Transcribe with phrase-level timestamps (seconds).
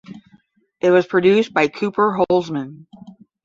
[0.79, 2.87] It was produced by Cooper Holzman.